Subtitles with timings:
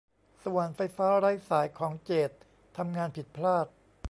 [0.43, 2.31] สว่านไฟฟ้าไร้สายของเจด
[2.77, 3.67] ทำงานผิดพลาด